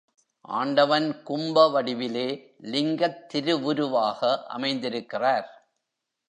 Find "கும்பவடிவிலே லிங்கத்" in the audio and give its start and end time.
1.27-3.25